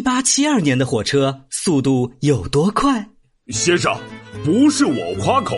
[0.00, 3.06] 一八七二年的火车速度有多快？
[3.48, 3.94] 先生，
[4.42, 5.54] 不是我夸口，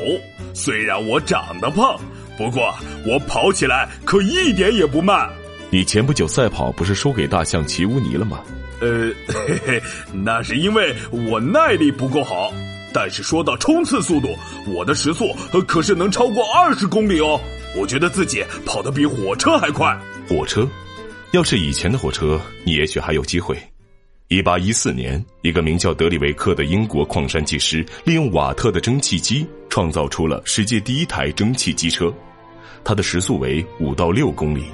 [0.53, 1.97] 虽然我长得胖，
[2.37, 2.75] 不过
[3.07, 5.31] 我跑起来可一点也不慢。
[5.71, 8.41] 你前不久赛跑不是输给大象齐乌尼了吗？
[8.81, 9.83] 呃，嘿嘿，
[10.13, 12.53] 那是因为我耐力不够好。
[12.93, 14.37] 但是说到冲刺速度，
[14.67, 15.33] 我的时速
[15.69, 17.41] 可是能超过二十公里哦。
[17.77, 19.97] 我觉得自己跑得比火车还快。
[20.29, 20.67] 火车，
[21.31, 23.57] 要是以前的火车，你也许还有机会。
[24.33, 32.11] 一八一四年，一个名叫德里维克的英国矿山技师，利用瓦特的蒸汽机，创造出了世界第一台蒸汽机车，
[32.83, 34.65] 它的时速为五到六公里。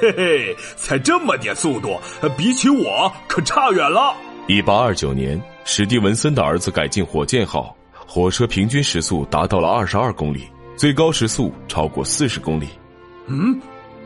[0.00, 1.98] 嘿嘿，才这么点速度，
[2.38, 4.14] 比起我可差远了。
[4.46, 10.46] 一八二九年，史蒂文森的儿子改进火箭号，火车平均时速达到了二十二公里，
[10.76, 12.68] 最高时速超过四十公里。
[13.26, 13.60] 嗯，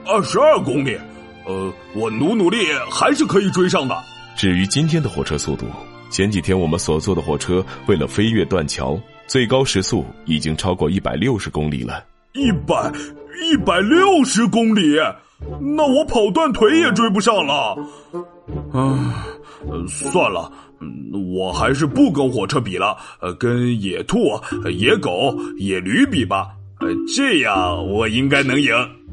[0.06, 0.98] 二十二公里，
[1.44, 2.56] 呃，我努努力
[2.90, 4.02] 还是可以追上的。
[4.36, 5.66] 至于今天的火车速度，
[6.10, 12.04] 前几天我们所坐的火车为了飞越断桥，最高时速已经超过一百六十公里了。
[12.32, 12.92] 一百
[13.42, 14.96] 一百六十公里，
[15.76, 17.76] 那我跑断腿也追不上了。
[18.72, 19.24] 啊，
[19.88, 20.50] 算了，
[21.36, 24.18] 我还是不跟火车比了，呃，跟野兔、
[24.70, 26.48] 野狗、野驴比吧。
[26.80, 28.72] 呃，这样我应该能赢。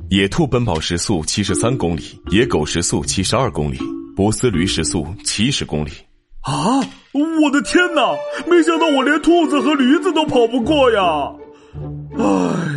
[0.10, 3.78] 野兔奔跑时速七十三公里，野狗时速七十二公里，
[4.16, 5.92] 波斯驴时速七十公里。
[6.42, 6.80] 啊！
[7.14, 8.16] 我的天哪！
[8.48, 11.32] 没想到我连兔子和驴子都跑不过呀！
[12.18, 12.71] 唉。